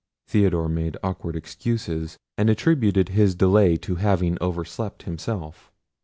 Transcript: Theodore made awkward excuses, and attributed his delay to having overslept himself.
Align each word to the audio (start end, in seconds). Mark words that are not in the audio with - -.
Theodore 0.27 0.67
made 0.67 0.97
awkward 1.03 1.35
excuses, 1.35 2.17
and 2.35 2.49
attributed 2.49 3.09
his 3.09 3.35
delay 3.35 3.75
to 3.77 3.97
having 3.97 4.35
overslept 4.41 5.03
himself. 5.03 5.71